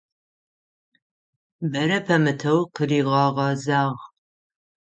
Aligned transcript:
Бэрэ 1.71 1.99
пэмытэу 2.05 2.59
къыригъэгъэзагъ. 2.75 4.01